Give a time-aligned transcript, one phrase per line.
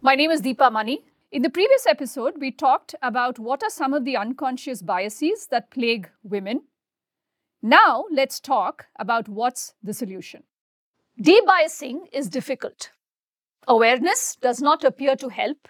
[0.00, 1.04] My name is Deepa Mani.
[1.32, 5.72] In the previous episode, we talked about what are some of the unconscious biases that
[5.72, 6.62] plague women.
[7.62, 10.44] Now, let's talk about what's the solution.
[11.20, 12.92] Debiasing is difficult.
[13.66, 15.66] Awareness does not appear to help.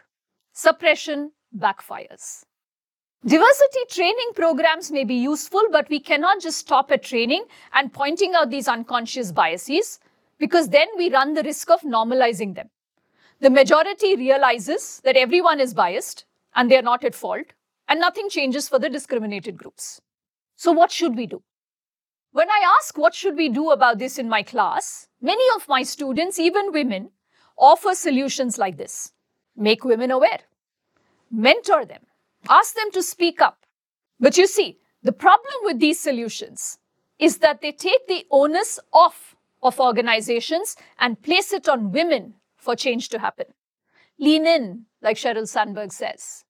[0.53, 2.45] Suppression backfires.
[3.25, 8.35] Diversity training programs may be useful, but we cannot just stop at training and pointing
[8.35, 10.01] out these unconscious biases
[10.39, 12.69] because then we run the risk of normalizing them.
[13.41, 16.25] The majority realizes that everyone is biased
[16.57, 17.47] and they're not at fault,
[17.89, 20.01] and nothing changes for the discriminated groups.
[20.57, 21.43] So, what should we do?
[22.33, 25.85] When I ask what should we do about this in my class, many of my
[25.85, 27.11] students, even women,
[27.57, 29.13] offer solutions like this
[29.57, 30.41] make women aware,
[31.31, 32.07] mentor them,
[32.49, 33.65] ask them to speak up.
[34.19, 36.79] But you see, the problem with these solutions
[37.19, 42.77] is that they take the onus off of organizations and place it on women for
[42.77, 43.47] change to happen.
[44.19, 46.45] Lean in, like Sheryl Sandberg says.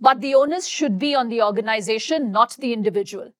[0.00, 3.32] But the onus should be on the organization, not the individual.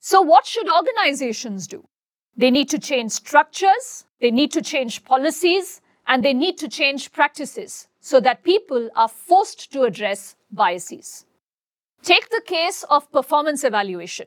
[0.00, 1.88] So, what should organizations do?
[2.36, 7.12] They need to change structures, they need to change policies, and they need to change
[7.12, 11.24] practices so that people are forced to address biases.
[12.02, 14.26] Take the case of performance evaluation.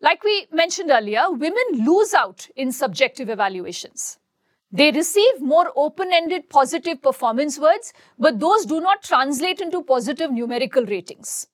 [0.00, 4.18] Like we mentioned earlier, women lose out in subjective evaluations.
[4.72, 10.32] They receive more open ended positive performance words, but those do not translate into positive
[10.32, 11.46] numerical ratings.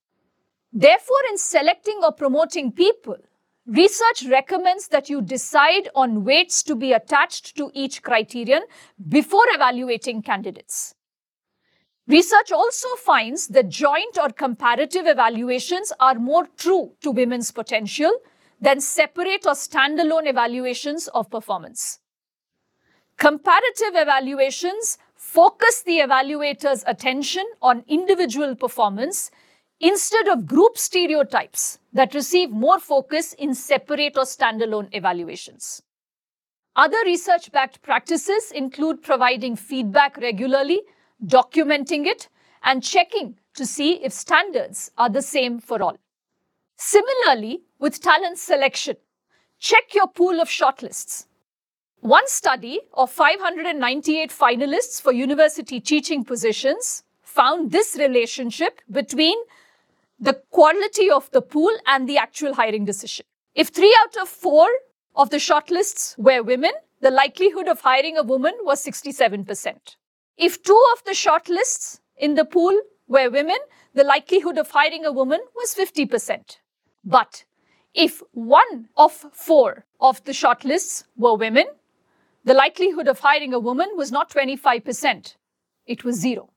[0.73, 3.17] Therefore, in selecting or promoting people,
[3.67, 8.63] research recommends that you decide on weights to be attached to each criterion
[9.09, 10.95] before evaluating candidates.
[12.09, 18.11] Research also finds that joint or comparative evaluations are more true to women's potential
[18.61, 22.01] than separate or standalone evaluations of performance.
[23.23, 29.31] Comparative evaluations focus the evaluator's attention on individual performance
[29.79, 35.81] instead of group stereotypes that receive more focus in separate or standalone evaluations.
[36.75, 40.81] Other research backed practices include providing feedback regularly,
[41.25, 42.29] documenting it,
[42.65, 45.97] and checking to see if standards are the same for all.
[46.77, 48.97] Similarly, with talent selection,
[49.61, 51.27] check your pool of shortlists.
[52.03, 59.39] One study of 598 finalists for university teaching positions found this relationship between
[60.19, 63.25] the quality of the pool and the actual hiring decision.
[63.55, 64.69] If three out of four
[65.15, 69.95] of the shortlists were women, the likelihood of hiring a woman was 67%.
[70.37, 73.59] If two of the shortlists in the pool were women,
[73.95, 76.57] the likelihood of hiring a woman was 50%.
[77.05, 77.45] But
[77.95, 81.67] if one of four of the shortlists were women,
[82.45, 85.37] the likelihood of hiring a woman was not 25%,
[85.87, 86.51] it was zero.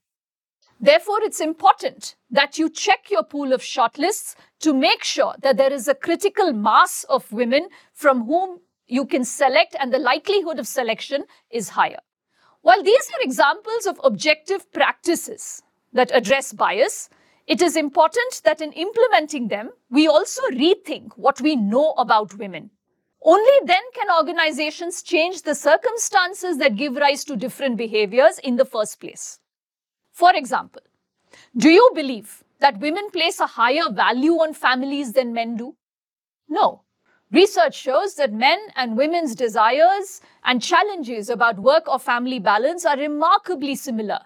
[0.80, 5.72] Therefore, it's important that you check your pool of shortlists to make sure that there
[5.72, 10.68] is a critical mass of women from whom you can select and the likelihood of
[10.68, 12.00] selection is higher.
[12.62, 15.64] While these are examples of objective practices
[15.94, 17.10] that address bias,
[17.48, 22.72] it is important that in implementing them, we also rethink what we know about women.
[23.28, 28.66] Only then can organizations change the circumstances that give rise to different behaviors in the
[28.66, 29.40] first place.
[30.12, 30.84] For example,
[31.58, 35.76] do you believe that women place a higher value on families than men do?
[36.48, 36.84] No.
[37.32, 42.96] Research shows that men and women's desires and challenges about work or family balance are
[42.96, 44.20] remarkably similar.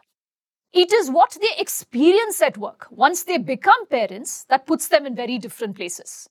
[0.74, 5.16] It is what they experience at work once they become parents that puts them in
[5.16, 6.30] very different places.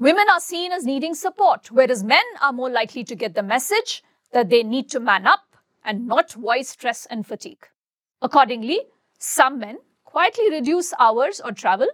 [0.00, 4.02] Women are seen as needing support, whereas men are more likely to get the message
[4.32, 5.42] that they need to man up
[5.84, 7.68] and not voice stress and fatigue.
[8.22, 8.80] Accordingly,
[9.18, 11.86] some men quietly reduce hours or travel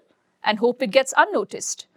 [0.45, 1.89] and hope it gets unnoticed,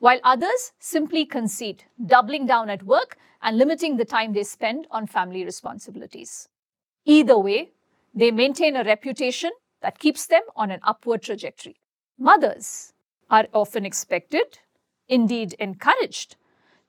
[0.00, 5.06] while others simply concede, doubling down at work and limiting the time they spend on
[5.06, 6.48] family responsibilities.
[7.04, 7.70] Either way,
[8.12, 11.76] they maintain a reputation that keeps them on an upward trajectory.
[12.18, 12.94] Mothers
[13.30, 14.58] are often expected,
[15.18, 16.36] indeed encouraged,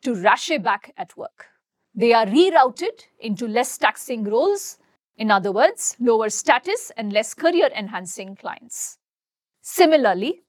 [0.04, 1.48] to rush back at work.
[1.94, 4.78] They are rerouted into less taxing roles
[5.16, 8.98] in other words, lower status and less career enhancing clients.
[9.62, 10.42] Similarly,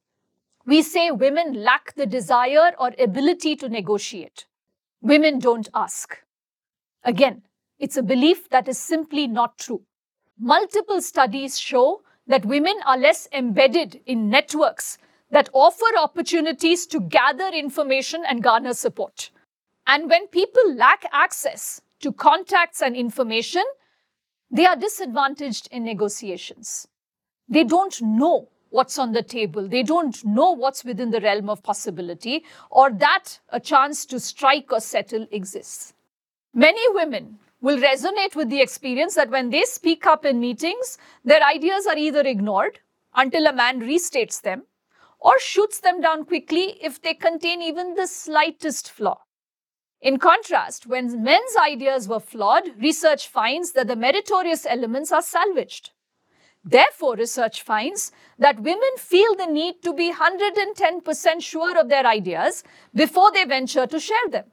[0.65, 4.47] we say women lack the desire or ability to negotiate.
[5.01, 6.17] Women don't ask.
[7.03, 7.43] Again,
[7.77, 9.83] it's a belief that is simply not true.
[10.39, 14.97] Multiple studies show that women are less embedded in networks
[15.31, 19.31] that offer opportunities to gather information and garner support.
[19.87, 23.63] And when people lack access to contacts and information,
[24.51, 26.87] they are disadvantaged in negotiations.
[27.47, 29.67] They don't know what's on the table.
[29.67, 34.71] They don't know what's within the realm of possibility or that a chance to strike
[34.71, 35.93] or settle exists.
[36.53, 41.43] Many women will resonate with the experience that when they speak up in meetings, their
[41.43, 42.79] ideas are either ignored
[43.15, 44.63] until a man restates them
[45.25, 49.17] or shoots them down quickly if they contain even the slightest flaw.
[49.99, 55.89] In contrast, when men's ideas were flawed, research finds that the meritorious elements are salvaged.
[56.63, 62.63] Therefore, research finds that women feel the need to be 110% sure of their ideas
[62.93, 64.45] before they venture to share them.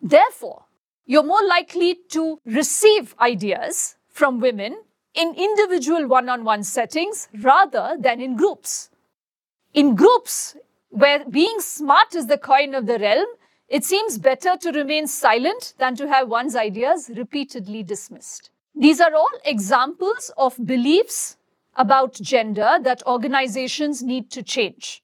[0.00, 0.64] Therefore,
[1.04, 4.82] you're more likely to receive ideas from women
[5.14, 8.88] in individual one on one settings rather than in groups.
[9.76, 10.56] In groups,
[10.88, 13.26] where being smart is the coin of the realm,
[13.68, 18.48] it seems better to remain silent than to have one's ideas repeatedly dismissed.
[18.74, 21.36] These are all examples of beliefs
[21.74, 25.02] about gender that organizations need to change.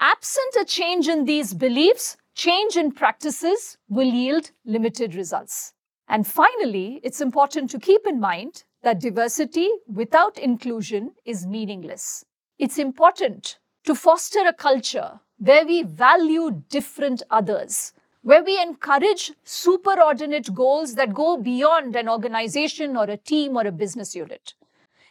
[0.00, 5.72] Absent a change in these beliefs, change in practices will yield limited results.
[6.08, 12.24] And finally, it's important to keep in mind that diversity without inclusion is meaningless.
[12.58, 17.92] It's important to foster a culture where we value different others,
[18.22, 23.72] where we encourage superordinate goals that go beyond an organization or a team or a
[23.72, 24.54] business unit.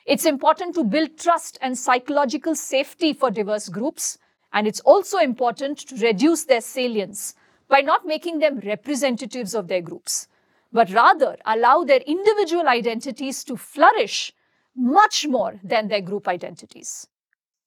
[0.05, 4.17] It's important to build trust and psychological safety for diverse groups,
[4.53, 7.35] and it's also important to reduce their salience
[7.67, 10.27] by not making them representatives of their groups,
[10.71, 14.33] but rather allow their individual identities to flourish
[14.75, 17.07] much more than their group identities.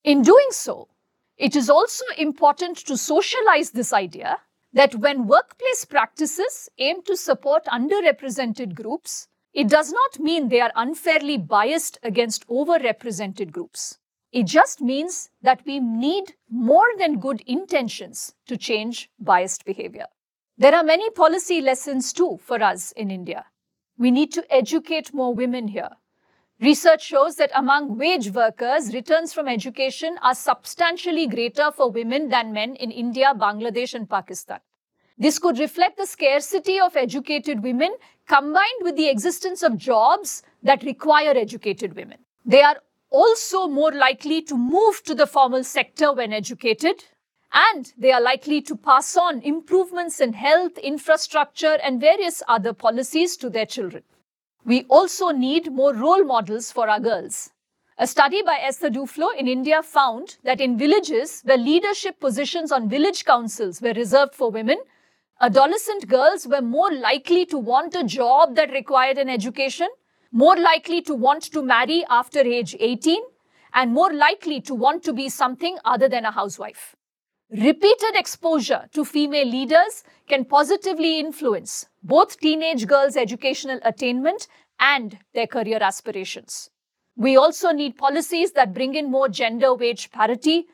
[0.04, 0.88] In doing so,
[1.42, 4.38] it is also important to socialize this idea
[4.72, 10.70] that when workplace practices aim to support underrepresented groups, it does not mean they are
[10.76, 13.98] unfairly biased against overrepresented groups.
[14.30, 20.06] It just means that we need more than good intentions to change biased behavior.
[20.58, 23.46] There are many policy lessons too for us in India.
[23.98, 25.90] We need to educate more women here.
[26.62, 32.52] Research shows that among wage workers, returns from education are substantially greater for women than
[32.52, 34.60] men in India, Bangladesh, and Pakistan.
[35.18, 37.96] This could reflect the scarcity of educated women
[38.28, 42.18] combined with the existence of jobs that require educated women.
[42.46, 42.76] They are
[43.10, 47.02] also more likely to move to the formal sector when educated,
[47.52, 53.36] and they are likely to pass on improvements in health, infrastructure, and various other policies
[53.38, 54.04] to their children.
[54.64, 57.50] We also need more role models for our girls.
[57.98, 62.88] A study by Esther Duflo in India found that in villages where leadership positions on
[62.88, 64.78] village councils were reserved for women,
[65.40, 69.88] adolescent girls were more likely to want a job that required an education,
[70.30, 73.20] more likely to want to marry after age 18,
[73.74, 76.94] and more likely to want to be something other than a housewife.
[77.52, 84.48] Repeated exposure to female leaders can positively influence both teenage girls' educational attainment
[84.80, 86.70] and their career aspirations.
[87.14, 90.64] We also need policies that bring in more gender wage parity.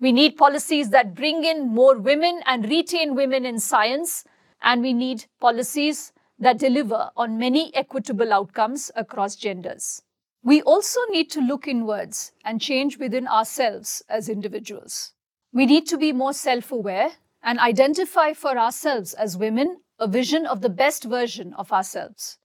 [0.00, 4.24] We need policies that bring in more women and retain women in science.
[4.60, 10.02] And we need policies that deliver on many equitable outcomes across genders.
[10.42, 15.12] We also need to look inwards and change within ourselves as individuals.
[15.54, 20.46] We need to be more self aware and identify for ourselves as women a vision
[20.46, 22.38] of the best version of ourselves.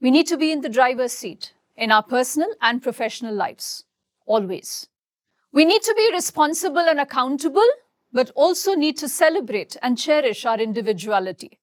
[0.00, 3.84] We need to be in the driver's seat in our personal and professional lives,
[4.26, 4.88] always.
[5.52, 7.68] We need to be responsible and accountable,
[8.12, 11.60] but also need to celebrate and cherish our individuality.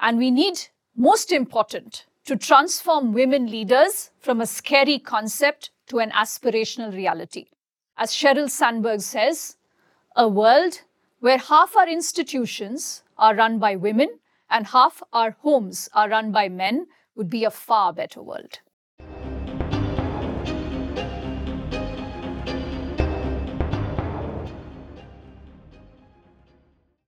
[0.00, 0.58] And we need,
[0.96, 7.46] most important, to transform women leaders from a scary concept to an aspirational reality.
[7.96, 9.56] As Sheryl Sandberg says,
[10.18, 10.80] a world
[11.20, 14.08] where half our institutions are run by women
[14.48, 18.60] and half our homes are run by men would be a far better world.